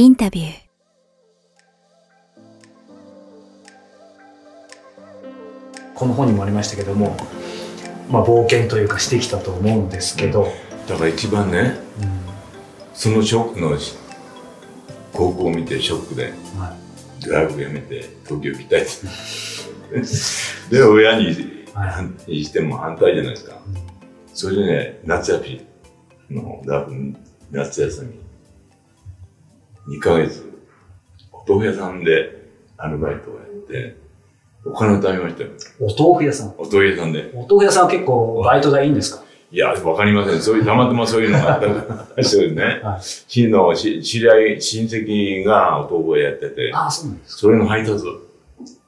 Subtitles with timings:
[0.00, 0.50] インタビュー。
[5.94, 7.18] この本にもありましたけども、
[8.10, 10.48] まあ、冒険というかしてきたと思うんですけど、
[10.88, 12.20] だから一番ねうん。
[12.94, 13.76] そのショックの
[15.12, 16.74] 高校を見てショックでは
[17.20, 21.26] 大学辞めて東京行きたいってで親に
[21.74, 22.42] はい。
[22.42, 23.52] し ても反対じゃないですか。
[23.52, 23.58] い
[24.32, 25.44] それでね夏休
[26.30, 26.88] みのだ
[27.50, 28.29] 夏休み
[29.88, 30.48] 2ヶ月。
[31.32, 33.96] お豆腐屋さんでアルバイトをやって
[34.64, 35.50] お金を貯めましたよ。
[35.80, 36.54] お豆腐屋さん。
[36.58, 37.30] お豆腐屋さんで。
[37.34, 39.24] お豆腐屋さんは結構バイト代いいんですか？
[39.52, 40.40] いや、わかりません。
[40.40, 41.66] そういう、たまたまそういうのがあった。
[41.82, 42.22] から。
[42.22, 42.62] そうですね。
[42.84, 43.00] はい。
[43.02, 47.38] 知のし知り合い、親戚がお豆腐をやってて、ああそうなんですか。
[47.40, 48.04] それの配達、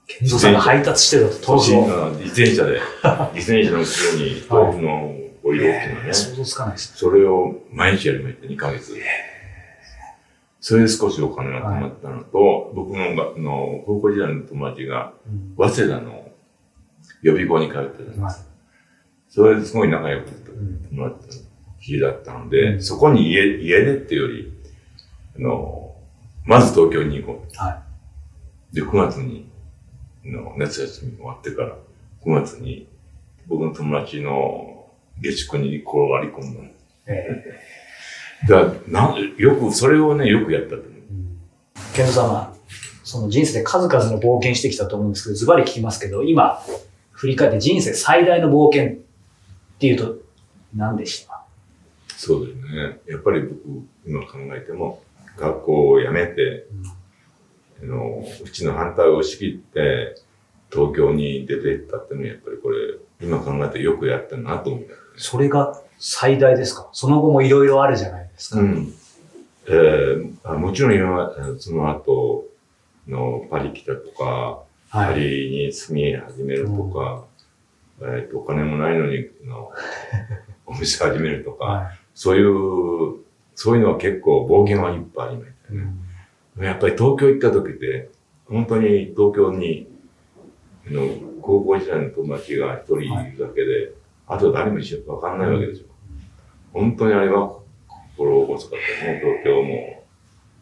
[0.07, 2.11] 健三さんが配達してたと豆腐を。
[2.11, 2.81] 自転車で、
[3.35, 8.95] 自転車の後ろに豆腐のこういう大きなね、想像つかないですそれを毎日やりました、2ヶ月。
[10.63, 15.55] それで少しお金が貯まったのと、僕のがの高校時代の友達が、うん。
[15.57, 16.31] 早稲田の
[17.23, 18.21] 予備校に通ってたんです。
[18.21, 18.35] はい。
[19.29, 20.97] それですごい仲良くうん。
[20.97, 21.27] もらった
[21.81, 22.83] 日だったので、うん。
[22.83, 24.53] そこに家、家でっていうより、
[25.37, 25.97] あの、
[26.47, 27.83] まず東京に行こは
[28.73, 28.75] う。
[28.77, 29.51] で、9月に、
[30.25, 31.77] の夏休み終わってから、
[32.25, 32.87] 9月に、
[33.49, 34.87] 僕の友達の
[35.21, 36.61] 下宿に転がり込んだ
[37.09, 37.43] え
[38.49, 40.89] だなんよく、それをね、よくやったと思う。
[40.89, 40.93] え
[41.95, 42.55] 健三さんは
[43.05, 46.63] その人生で数々の冒険してきたと思うんですけどズバリ聞きますけど今
[47.11, 48.97] 振り返って人生最大の冒険っ
[49.79, 50.17] ていうと
[50.75, 51.45] 何でした？
[52.17, 53.01] そうですね。
[53.09, 53.61] やっぱり僕、
[54.07, 55.03] 今考えても、
[55.37, 56.67] 学校を辞めて、
[57.83, 60.15] あの、うちの反対を仕切って、
[60.73, 62.77] 東京に出て行ったっていうのは、やっぱりこれ、
[63.21, 64.95] 今考えてよくやったなと思った。
[65.17, 66.89] それが最大ですか？
[66.93, 68.61] その後もいろいろあるじゃないですか？
[68.61, 68.93] うん。
[69.69, 72.45] えーあもちろん今は、その後
[73.07, 75.21] のパリ来たとか、パはい。
[75.21, 77.25] リに住み始めるとか、
[78.03, 79.71] えっと、お金もないのに、の
[80.67, 83.21] お店始めるとか、はそういう、
[83.55, 85.77] そういうのは結構冒険はいっぱいありましたい。
[85.77, 86.67] ね。
[86.67, 88.11] やっぱり東京行った時って、
[88.47, 89.87] 本当に東京に、
[90.89, 91.07] あの
[91.41, 93.93] 高校時代の友達が一人いるだけで、
[94.27, 95.87] あと誰も一緒わかんないわけですよ。
[96.73, 97.57] 本当にあれは
[98.23, 100.03] 心細かったね、東京も。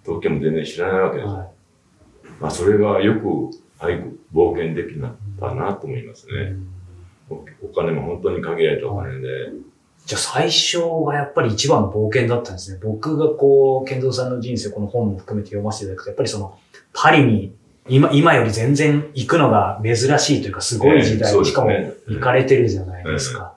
[0.05, 1.33] 東京も全然知らないわけですよ。
[1.35, 1.51] は
[2.41, 3.27] まあそれがよく、
[3.79, 6.57] はい、冒険できなったなと思いますいね。
[7.29, 7.35] お
[7.65, 9.29] お金も本当に限られたお金で。
[10.07, 12.81] じゃあ最初がやっぱり一番の冒険だったんですね。
[12.83, 16.59] 僕がこう、健三さんの人生、この本も含めて読ませていただくと、やっぱりその、
[16.95, 17.55] パリに、
[17.87, 23.50] 今、今より全然行くのが珍しいというか、すごい時代、しかも行かれてるじゃないですか。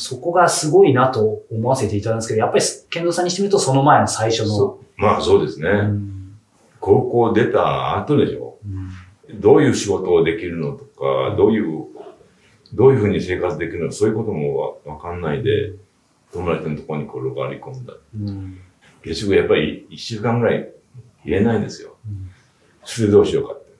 [0.00, 4.48] そこがすごいなと思わせていただくんですけど、やっぱり健三さんにしてみるとその前の最初の。
[4.48, 5.68] そまあそうですね。
[5.68, 6.16] うん
[6.80, 8.58] 高校出た後でしょ。
[8.64, 8.90] うん
[9.40, 11.86] どういう仕事をできるのとか、どういう、
[12.74, 15.72] どういうふうに生活できるのそういうこともわわかんないで、
[16.32, 17.94] 友達のところに転がり込んだ。
[18.16, 18.58] うん
[19.04, 20.68] 結局やっぱり一週間ぐらい
[21.24, 21.96] 入れないんですよ。
[22.06, 22.30] うん
[22.84, 23.70] それでどうしようかって。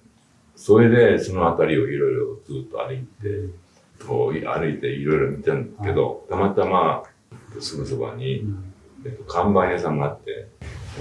[0.56, 3.52] それでその辺りをいろいろずっと歩いて、
[4.06, 7.04] こう歩いていろいろ見たんですけど、たまたま
[7.60, 8.44] すぐそばに、
[9.04, 10.48] えっと、看板屋さんがあって、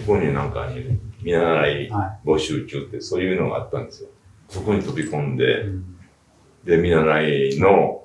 [0.05, 4.09] ここになんかに見習いは募集中ってそういうのがあったんですよ。
[4.47, 6.67] そこに飛び込んで、い。
[6.67, 8.03] で、見習いの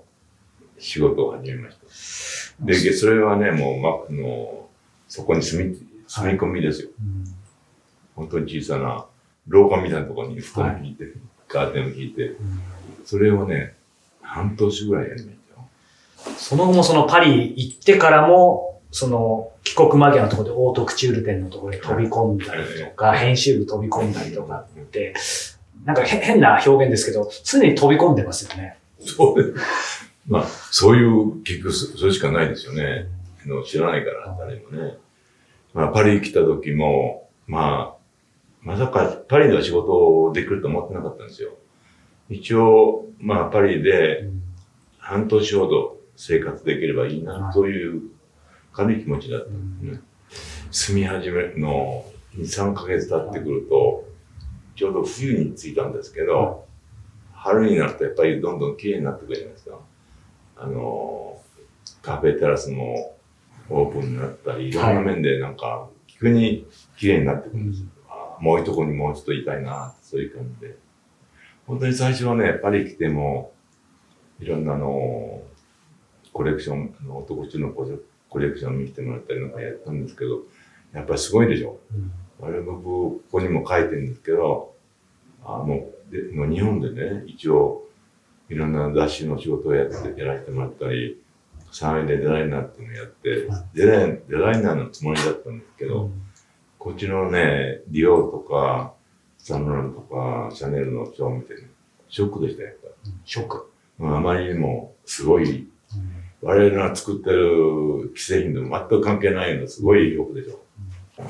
[0.78, 1.78] 仕事を始めまし
[2.58, 2.64] た。
[2.64, 4.68] で、それはね、もう、ま、あの、
[5.08, 6.88] そこに住み、住み込みですよ。
[7.00, 7.24] うん。
[8.14, 9.06] 本当に小さな
[9.48, 11.12] 廊下みたいなところに布団を引いて、
[11.48, 12.60] カーテンを引いて、うん。
[13.04, 13.74] それをね、
[14.24, 15.68] 半年ぐらいやりましたよ。
[16.36, 25.14] その後もそのパリ行ってからも、その帰国間際のところでオートクチュール店のところに飛び込んだりとか、編集部飛び込んだりとかって、
[25.84, 28.78] なんかへ変な表現ですけど、常に飛び込んでますよね。
[29.00, 30.04] そうです。
[30.26, 33.06] まあ、そういう、結局そ、それしかないですよね。
[33.44, 34.94] あの知らないから、誰もね。
[35.74, 38.04] まあ、パリ来た時も、まあ、
[38.62, 41.50] まさかパリでは仕事できると思ってなかったんですよ。
[42.30, 44.28] 一応、まあ、パリで
[44.98, 48.02] 半年ほど生活できればいいな、そういう
[48.72, 50.00] 軽い気持ちだったんですね。
[50.70, 52.04] 住み始めの
[52.36, 54.08] 2、3ヶ月経ってくると、
[54.76, 56.66] ちょうど冬に着いたんですけど、
[57.32, 59.78] 春になるとやっぱりどんどん綺麗になってくるじゃないですか。
[60.56, 61.40] あの、
[62.02, 63.16] カフェテラスも
[63.68, 66.66] オープンになったり、いろんな面でなんか、急に
[66.96, 67.88] 綺麗になってくるんですよ。
[68.08, 70.76] あもう一とこにもうちょっといたいな、そういう感じで。
[71.66, 73.52] 本当に最初はね、パリ来ても、
[74.40, 75.42] いろんなあの、
[76.32, 77.96] コレクション、男中のコレ
[78.28, 80.40] コレクション見せてもらったりなんかやったんですけど、
[80.92, 81.78] やっぱりすごいでしょ。
[82.40, 82.46] うん。
[82.46, 84.74] あれ僕、ここにも書いてるんですけど、
[85.44, 87.84] あの、での日本でね、一応、
[88.48, 91.22] いろんな雑誌の仕事をやって、やらせてもらったり、
[91.70, 96.10] 3位でデザイナーっていうのをやって、デザインデザイナーのつもりだったんですけど、
[96.78, 98.93] こっちのね、ディオとか、
[99.44, 101.68] サンローランとか、シャネルの人を見てね、
[102.08, 102.88] ショックでしたよ、やっぱ
[103.26, 103.70] ショック。
[104.00, 104.06] り。
[104.06, 105.68] あまりにも、すごい、
[106.40, 110.64] 我々が作ってる既製品と全く関係ないようなすごいショックでしょ。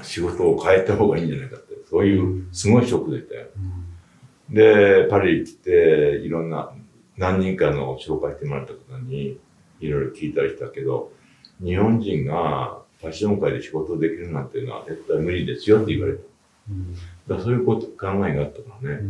[0.03, 3.49] 仕事を変えた方がいいんじゃないかって、そういう、すごいショックでしたよ。
[4.49, 6.73] で、パリ来て、いろんな、
[7.17, 9.41] 何人かの紹介してもらった方に、
[9.81, 11.11] いろいろ聞いたりしたけど、
[11.61, 16.21] 日本人がファッション界で仕事できるなんていうのは絶対無理ですよって言われた。
[16.21, 16.29] だか
[17.29, 19.03] らそういうこと、考えがあったからね。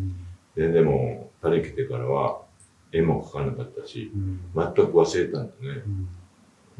[0.55, 2.43] で、でも、パリ来てからは、
[2.93, 4.13] 絵も描かなかったし、
[4.55, 5.83] 全く忘れたんだね。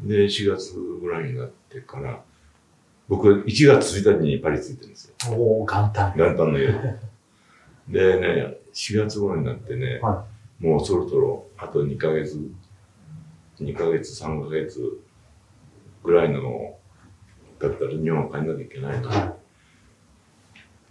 [0.01, 2.21] で、4月ぐらいになってから、
[3.07, 5.15] 僕、1月1日にパリ着いてるんですよ。
[5.31, 6.13] おお元旦。
[6.15, 6.99] 元旦の夜。
[7.87, 10.25] でね、4月頃になってね、は
[10.59, 12.39] もうそろそろ、あと2ヶ月、
[13.59, 14.99] 2ヶ月、3ヶ月
[16.03, 16.77] ぐらいの、
[17.59, 19.09] だったら日本帰んなきゃいけないの。
[19.09, 19.34] は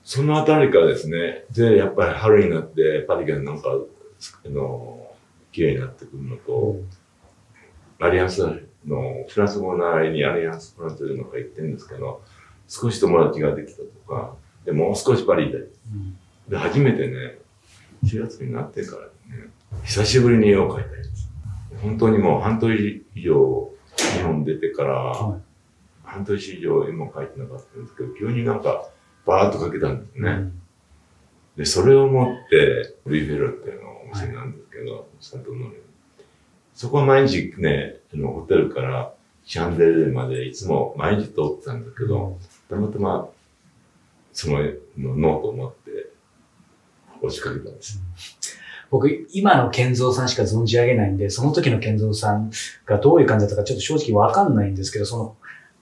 [0.05, 5.11] そのあたりからですね、で、やっぱり春になってパリがなんか、あの、
[5.51, 6.77] 綺麗になってくるのと、
[7.99, 8.43] アリアンス
[8.87, 12.23] の、フランス語のあれにアリアンスフランスでのか言ってるんですけど、
[12.69, 14.35] 少し友達ができたとか、
[14.67, 15.69] で、もう少しパリで、
[16.49, 17.39] で、初めてね、
[18.05, 19.05] 4月になってから
[19.35, 19.49] ね、
[19.85, 21.81] 久しぶりに絵を描いたやつ。
[21.83, 23.71] 本当にもう半年以上、
[24.19, 25.41] 日本出てから、は
[26.03, 28.89] 半年以上絵も描いてなかったんですけど、急になんか、
[29.27, 30.51] バーッと描けたんですね。
[31.57, 35.79] で、それを持って、ルイフェロっていうのお店なんですけど、サントノーレ
[36.75, 42.39] そこは毎日ね、あのホテルからシャンデリエまでいつも毎日通ってたんだけど、
[42.69, 43.29] たまたま
[44.33, 44.59] その
[44.99, 46.11] のノートを持って
[47.23, 48.03] 押しかけたんです。
[48.91, 52.51] 僕、今の健三さんしか存じ上げないんで、その時の健三さん
[52.87, 55.37] がどういう感じだったかちょっと正直わかんないんですけど、その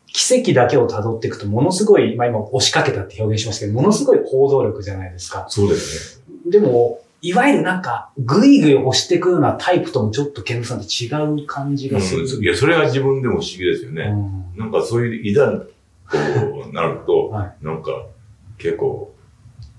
[0.06, 5.46] 奇跡だけを辿っていくと、ものすごい、まあ今押しかけたって表現しましたけど、ものすごい行動力じゃないですか。
[5.48, 6.50] そうですね。
[6.50, 12.26] でも、いわゆるなんか、ぐいぐい押していくようなタイプともちょっと健三さんと違う感じがする。
[12.26, 14.04] うん、いや、それが自分でも不思議ですよね。
[14.04, 18.06] うんなんかそういう、いざとなると、 はなんか
[18.58, 19.11] 結構、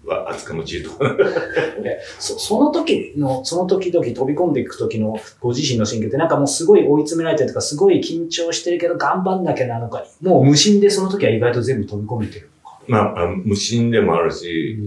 [0.06, 1.16] わ厚かましいとか。
[1.16, 12.80] でそその時の、その時々飛び込んでいく時のご自身の心境ってなんかもうすごい追い詰められてるとか、すごい緊張してるけど頑張んなきゃなのか、もう無心でその時は意外と全部飛び込めてるのか。
[12.88, 14.78] まあ、あ無心でもあるし、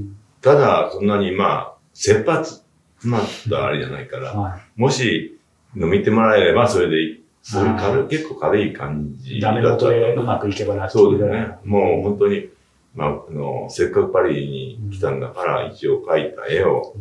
[0.43, 2.63] ただ、そんなにまあ、切羽詰
[3.03, 5.39] まったあれじゃないから、はもし
[5.75, 9.41] 飲みてもらえれば、それでいい、そういうあ軽い、結構軽い感じい。
[9.41, 11.57] ダメ元でうまくいけばラッキそうですね。
[11.65, 12.49] もう本当に、
[12.97, 16.95] まあ、あの、せっかくパリに来たんだから、一応描いた絵を、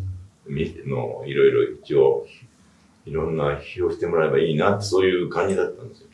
[0.45, 2.27] みの、いろいろ一応、
[3.05, 6.07] いろんな批評してもらえばいいなって、そういう感じだったんですよ。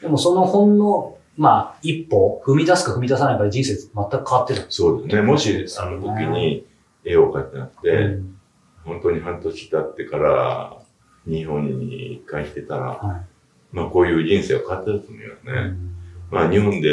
[0.00, 4.62] でもそのほんの、まあ、一歩、踏み出すか踏み出さないかで人生全く変わってる。
[4.62, 5.22] んですそうですね。
[5.22, 6.66] もし、あの時に
[7.04, 8.38] 絵を描いてなくて、うん。
[8.84, 10.78] 本当に半年経ってから
[11.26, 13.24] 日本に帰ってたら、は
[13.72, 15.52] まあこういう人生を変わってると思いますね。
[15.52, 15.96] うん。
[16.30, 16.88] まあ日本で、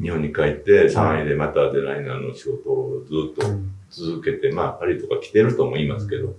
[0.00, 6.34] 日本に帰って3位でまたデザイナーの仕事をずっとうん続けて、まあパリとか来てるとも言いますけど、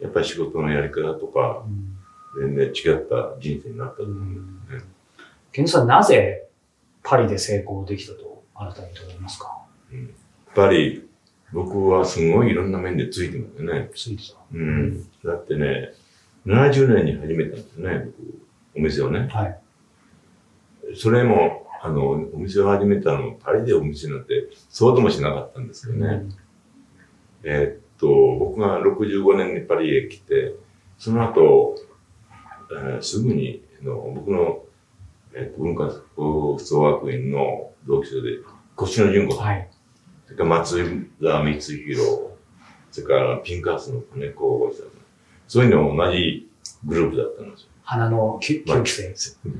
[0.00, 1.64] やっぱり仕事のやり方とか
[2.40, 2.72] 全然違っ
[3.08, 4.90] た人生になったと思うんですね。
[5.52, 6.48] ケンさん、なぜ
[7.02, 9.56] パリで成功できたと改めて思いますか？
[9.92, 10.04] やっ
[10.54, 11.08] ぱり
[11.52, 13.90] 僕はすごいいろんな面でついてますよね。
[13.94, 14.36] ついてた。
[14.52, 15.04] うん。
[15.24, 15.92] だってね、
[16.46, 18.14] 70年に始めたんですね、僕、
[18.76, 19.28] お店をね。
[19.30, 19.60] はい。
[20.96, 26.24] それも、あの、お店を始めたの、パリでお店なんて、そうともしなかったんですけどね。
[27.42, 28.08] えーっと、
[28.38, 30.54] 僕が65年にパリへ来て、
[30.98, 31.76] その後、
[32.72, 34.62] えーすぐに、あの僕の、
[35.32, 38.38] えーっと文化服装学院の同期生で、
[38.82, 39.70] 越野純子さん、はい。
[40.26, 40.76] それから松
[41.22, 42.00] 田光弘、
[42.92, 44.86] それからピンクハウスの金子さん、
[45.48, 46.50] そういうのも同じ
[46.84, 47.66] グループだったんですよ。
[47.82, 49.08] 花の9まあ期生。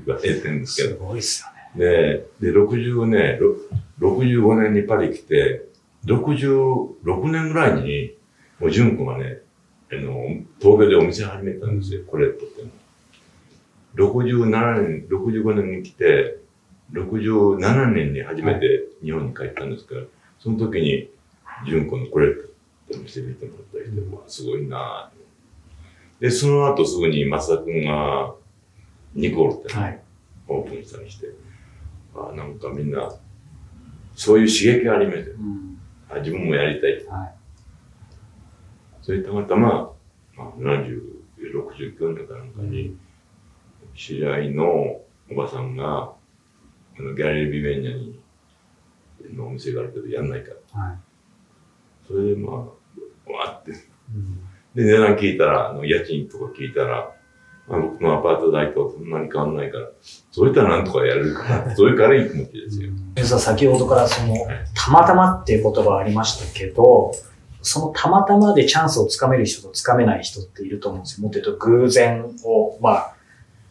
[0.07, 1.05] が得てるんですけすど。
[1.05, 1.60] ごいっすよね。
[1.75, 3.55] で、で、60年、ろ
[3.99, 5.65] 65年にパリ来て、
[6.05, 8.15] 66年ぐらいに、
[8.59, 9.39] もう純子がね、
[9.91, 10.27] あの、
[10.59, 12.69] 東京でお店始めたんですよ、コレットっての。
[14.09, 16.37] 67年、65年に来て、
[16.93, 20.07] 67年に初めて日本に帰ったんですけど、
[20.39, 21.09] その時に、
[21.67, 22.45] 純子のコレットっ
[22.89, 28.35] てお店見てもらったりして、わあすごいなぁで、その後すぐに増田君が、
[29.15, 29.99] ニコルってね、はい。
[30.47, 31.27] オープンしたりして、
[32.15, 33.13] あなんかみんな、
[34.15, 35.35] そういう刺激がありますよ。
[35.39, 35.61] うん
[36.09, 37.05] あ自分もやりたい。
[37.05, 37.33] はい。
[39.01, 39.91] それたまたま、
[40.35, 41.01] まあ、70、
[41.39, 42.97] 69年かなんかに、
[43.95, 46.13] 知り合いのおばさんが、
[46.99, 48.19] あのギャラリービベンニャに、
[49.37, 50.51] のお店があるけど、やんないか。
[50.77, 50.97] はい。
[52.07, 53.71] それでまあ、わーって。
[54.13, 57.13] うんで、値段聞いたら、あの家賃とか聞いたら、
[57.71, 59.87] まあ、僕のアパート代とそんなに変わんないから、
[60.31, 61.73] そういったらなんとかやれるかな。
[61.75, 62.89] そういう軽い気持ちですよ。
[63.15, 64.35] 実は先ほどからその、
[64.75, 67.11] たまたまっていう言葉ありましたけど、
[67.61, 71.23] そのたまたまでチャンスをつかめる人とつかめない人っていると思うんですよ。
[71.23, 73.13] もっと言うと偶然を、まあ、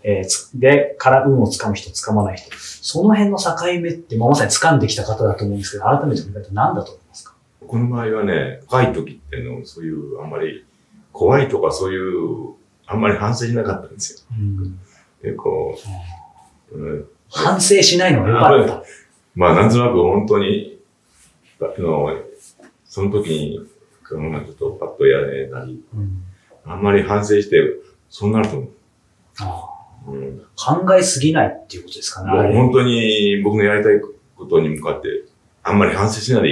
[0.02, 2.50] えーつで、から運をつかむ人、つかまない人。
[2.57, 3.50] その辺の境
[3.83, 7.35] 目って、まあ、まさに掴んできた方だと思うんですけど、改めて見ると何だと思いますか？
[7.66, 10.64] この場合はね、若い時っていうの、そういう、あんまり、
[11.12, 12.54] 怖いとかそういう、
[12.90, 14.37] あんまり反省しなかったんですよ。
[15.23, 15.78] 結構、
[16.73, 18.82] うん、反省しないのが良かった。
[19.37, 20.80] まあ、なんとなく本当に、
[21.61, 22.20] あの、
[22.85, 23.66] その時に、
[24.09, 26.25] ちょっとパッとやれたり、うん
[26.62, 27.56] あんまり反省して、
[28.11, 28.70] そうなると、
[29.40, 29.66] あ
[30.06, 32.30] うん、あ考えすぎないっていうことですかね。
[32.30, 34.00] もう本当に僕のやりたい
[34.37, 35.09] ことに向かって、
[35.62, 36.42] あんまり反省しない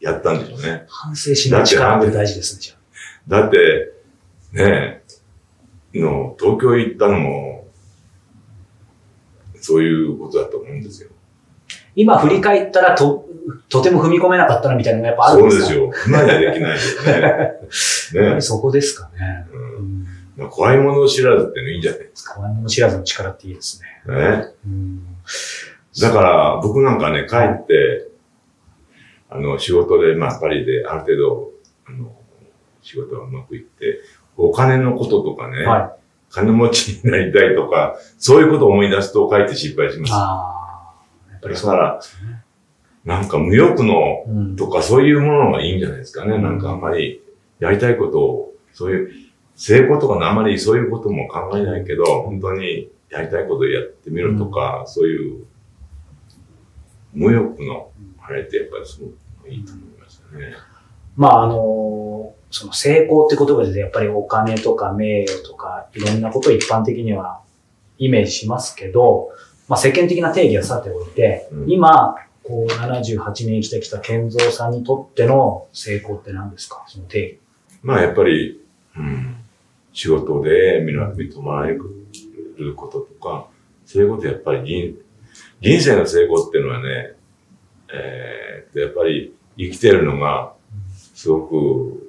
[0.00, 0.84] でやったんでしょうね。
[0.88, 3.92] 反省しない力って大事ですね、じゃあだって、
[4.52, 5.02] ねえ、
[6.00, 7.66] の、東京行ったのも、
[9.60, 11.10] そういうことだと思うんですよ。
[11.94, 13.28] 今振り返ったらと、
[13.68, 15.62] とても踏み込めなかったなみたいなのがやっぱあるんでか？
[15.62, 15.90] そうですすよ。
[15.90, 16.78] 不満にはできないで
[17.70, 18.28] すね。
[18.28, 19.46] ねりそこですかね。
[19.52, 22.34] ううんん、怖いもの知らずってのいいんじゃないですか。
[22.34, 24.14] 怖いもの知らずの力っていいですね。
[24.14, 24.48] ね。
[24.66, 25.06] うん
[26.00, 28.08] だから、僕なんかね、帰って、
[29.30, 31.52] あの、仕事で、まあ、パリである程度、
[31.86, 32.12] あの、
[32.82, 34.00] 仕事がうまくいって、
[34.36, 36.04] お金のこととかね、はい。
[36.30, 40.12] 金持ちになりたいとか、そういうことを思い出すと書いて失敗します。
[40.14, 41.32] ああ。
[41.32, 42.00] やっぱりだから、
[43.04, 44.56] なんか無欲のうん。
[44.56, 46.38] とかそういうものがいいんじゃないですかね。
[46.38, 47.22] なんかあんまり
[47.60, 49.12] やりたいことを、そういう、
[49.56, 55.44] 成功とかのあまりそういうことも考えないけど、本当にやりたいことをやってみるとか、そういう
[57.12, 59.08] 無欲のあれってやっぱりすご
[59.42, 60.54] くいいと思いましたね。
[61.16, 67.40] まあ、あの、その成功って言葉でやっぱりお金とか名誉とかいろんなことを一般的には
[67.98, 69.30] イメージしますけど、
[69.66, 71.70] まあ世間的な定義はさておいて、うん。
[71.70, 76.84] 今、こう78年生きてきた健三さんにとっての成功って何ですか？
[76.86, 77.38] その定義。
[77.82, 78.60] まあやっぱり、
[78.96, 79.36] うん、
[79.92, 83.48] 仕事でみんな認められることとか、
[83.84, 84.94] そういうことやっぱり人
[85.60, 87.14] 人生の成功っていうのはね、
[87.92, 90.52] えー、やっぱり生きてるのが
[91.14, 92.03] すごく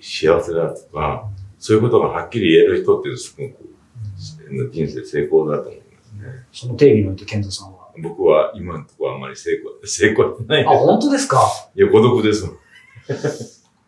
[0.00, 1.28] 幸せだとか、
[1.58, 6.46] そういうことがはっきり言える人っていうのはすごく人生成功だと思いますね。
[6.52, 7.80] その定義において健三さんは。
[8.02, 11.40] 僕は今のところあんまり成功、成功じゃないあ、本当ですか？
[11.74, 12.56] いや、孤独ですもん。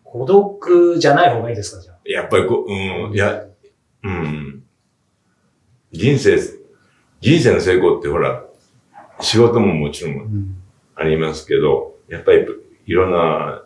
[0.05, 1.99] 孤独じゃない方がいいですかじゃあ。
[2.05, 2.73] やっぱりこ、う
[3.11, 3.47] ん、いや、
[4.03, 4.65] うん。
[5.93, 6.39] 人生、
[7.21, 8.45] 人生の成功ってほら、
[9.21, 10.57] 仕事ももちろん。
[10.95, 12.47] ありますけど、やっぱり
[12.87, 13.62] いろんな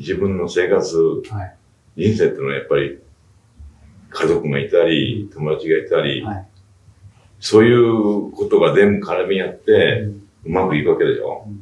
[0.00, 0.96] 自分の生活、
[1.30, 1.56] はい。
[1.96, 2.98] 人生ってのはやっぱり
[4.10, 6.46] 家族がいたり、友達がいたり、はい。
[7.38, 10.08] そういうことが全部絡み合って、
[10.44, 11.44] うまくいくわけでしょ？
[11.46, 11.60] うん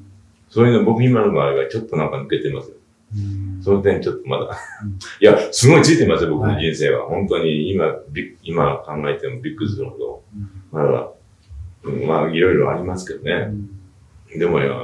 [0.50, 2.72] そういうの僕今の場合はちょっとなんか抜けてます。
[3.14, 4.48] うんその点ちょっとまだん。
[5.20, 7.04] いや、すごいついてますよ、僕のはい人生は。
[7.06, 10.22] 本当に今、び今考えてもびっくりするほど。
[10.72, 11.10] まだ、
[11.84, 13.52] うんまあ、いろいろありますけどうね。
[14.36, 14.74] んでもや、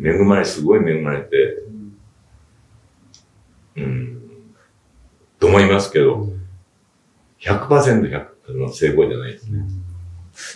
[0.00, 1.62] 恵まれ、すごい恵まれて、
[3.76, 4.20] うん、
[5.38, 6.28] と思いますけど、
[7.40, 9.64] 100%、100の成功じゃないですね。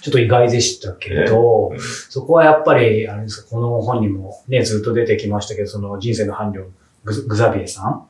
[0.03, 6.67] ちょっと意外でしたけど、うんそこはやっぱり、あれですか、この本にもね、ずっと出てきましたけど、その人生の伴侶、
[7.05, 8.07] ググザビエさは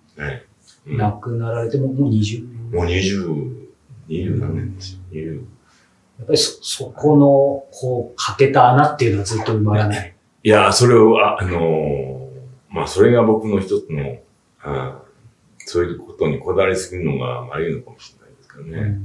[0.87, 2.70] いん、亡くなられてももう20年。
[2.70, 3.64] もう20、
[4.08, 4.99] 20何年ですよ。
[5.12, 5.34] 20
[6.18, 10.14] やっぱりそ、そこの、こう、欠けた穴っていうのはずっと埋まらない。
[10.42, 12.14] いや、それを、あ、あのー
[12.75, 14.18] まあ、それが僕の一つの、
[14.64, 15.02] あ
[15.59, 18.99] そういうことにこだわりすぎるのが悪いのかもしれないですけどね。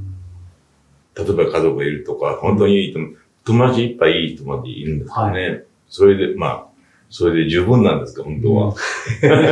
[1.16, 5.64] 例えば家族がいるとか、本当にいい友友達いっぱいいい友達いるんですよね。
[5.88, 6.66] それで、まあ、
[7.10, 8.76] それで十分なんですか、本当は。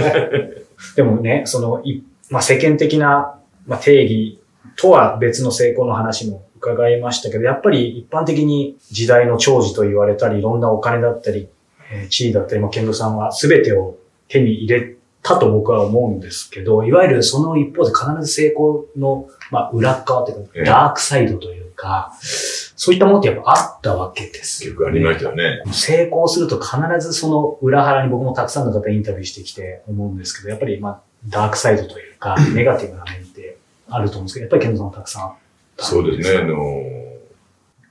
[0.95, 4.39] でもね、その、いまあ、世間的な、まあ、定義
[4.75, 11.47] とは別の成功の話も伺いましたけど、やっぱり一般的に時代の長寿と言われたり、いろんなお金だったり、
[11.91, 13.97] えー地位だったり、まあ、健吾さんは全てを
[14.27, 14.96] 手に入れ
[15.27, 25.61] たと僕は思うんですけど、いわゆるその一方で必ず成功の、まあ、裏側というか、ええダークサイドというか、そういったものってやっぱあったわけです結構ありましたよね。
[25.71, 33.57] 成功すると必ずその裏腹に僕もたくさんの方インタビューしてきて思うんですけど、やっぱりまあダークサイドというか、 ネガティブな面って
[33.89, 35.33] あると思うんですけど、やっぱりケンドさんもたくさんあっ
[35.77, 36.37] たんそうですね。
[36.37, 36.83] あかの、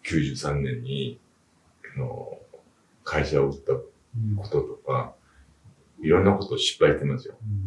[0.05, 1.19] 93年に、
[1.97, 2.39] あの、
[3.05, 5.13] 会社を売ったうんこととか、
[6.03, 7.35] いろんなことを失敗してますよ。
[7.43, 7.67] うん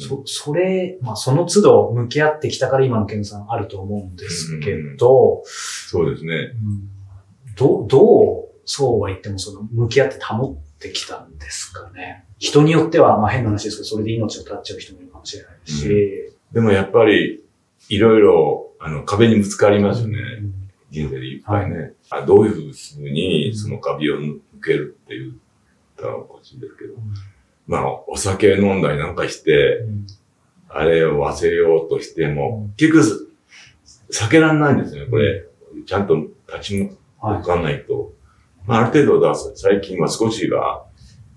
[0.00, 6.52] そ、それ、まあその都度向き合ってきたから今のケンドさんあると思うんですけど、そうですね。
[6.62, 6.98] うん
[7.56, 12.24] どう、どう、そうは言ってもその向き合って保ってきたんですかね。
[12.38, 17.42] 人によっては、まあ変な話ですけど、それで命を絶っちゃう人もいるかもしれないし、でもやっぱり、
[17.88, 20.18] いろいろ、あの、壁にぶつかりますよね。
[20.40, 20.54] うん
[20.90, 21.92] 人生でいっぱいね。
[22.08, 25.32] あどういうふうに、その壁を抜けるって言っ
[25.98, 26.94] たらおかしいですけど。
[27.68, 30.06] まあ、お酒飲んだりなんかして、うん
[30.70, 33.32] あれを忘れようとしても、結局、
[34.12, 35.44] 避けられないんですよね、これ。
[35.86, 38.12] ちゃんと立ち向はいかないと。
[38.66, 40.84] まあ、ある程度だ、最近は少しが、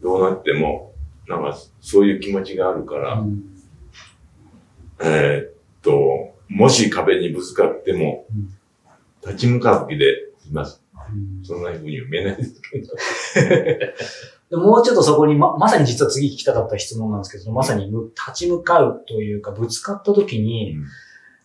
[0.02, 0.94] どうなっても、
[1.28, 3.44] なんか、そういう気持ちがあるから、うん
[5.04, 8.50] えーっと、もし壁にぶつかってもうん、
[9.26, 10.84] 立ち向かう気でいます。
[11.14, 12.88] うんそんな風には見えないですけど。
[14.52, 20.86] でもうちょっとそこにま、まさに実は次聞きたかった質問なんですけど、まさにむ立ち向かうというか、ぶつかった時に、うん。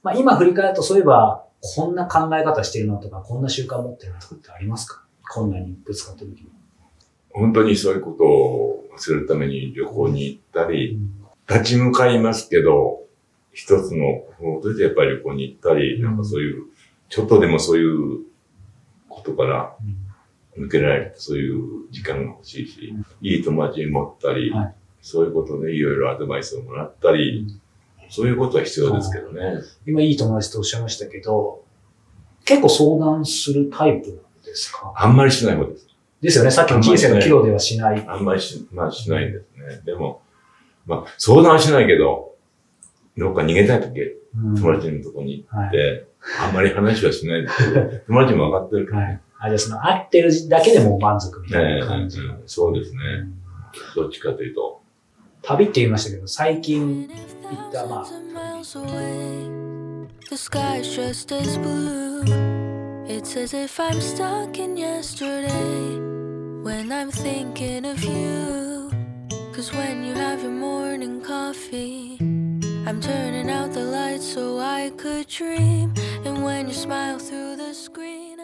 [0.02, 5.04] まあ今振り返るとそういえば、こんな考え方してるなとか、こんな習慣持ってるなとかってありますか？
[5.30, 6.48] 困難にぶつかった時に。
[7.30, 10.98] 本当にそういうことを忘れるために旅行に行ったり、
[11.48, 13.04] 立ち向かいますけど、
[13.52, 16.02] 一つの方法としてやっぱり旅行に行ったり、うん。
[16.02, 16.64] なんかそういう、
[17.08, 18.24] ちょっとでもそういう
[19.08, 19.76] ことから
[20.58, 24.74] 抜けられる、そういう時間が欲しいし、いい友達に持ったり、はい
[25.08, 27.46] そういうことでいろいろアドバイスをもらったり、
[28.08, 29.60] そういうことは必要ですけどね。
[29.86, 31.62] 今いい友達とおっしゃいましたけど、
[32.44, 34.92] 結構相談するタイプなんですか？
[34.96, 35.86] あんまりしない方です。
[36.20, 36.50] ですよね。
[36.50, 38.04] さっきの人生の岐路ではしない。
[38.04, 39.44] あんまりし、まあしないんです
[39.76, 39.80] ね。
[39.84, 40.22] でも、
[40.86, 42.34] まあ相談はしないけど、
[43.16, 46.06] どっか逃げたいとき、うん友達のとこに行はいって、
[46.44, 49.20] あんまり話はしないですけど、友達も分かってるからはい。
[49.40, 52.20] あ、じゃあその、会ってるだけでも満足みたいねな感じ。
[52.20, 52.98] うんそうですね。
[53.94, 54.82] どっちかというと。
[55.42, 58.06] 旅って言いましたけど、最近行った、まあ.
[60.28, 62.24] The sky's just as blue.
[63.06, 65.46] It's as if I'm stuck in yesterday
[66.64, 68.90] when I'm thinking of you.
[69.54, 72.18] Cause when you have your morning coffee,
[72.84, 75.94] I'm turning out the lights so I could dream.
[76.24, 78.40] And when you smile through the screen,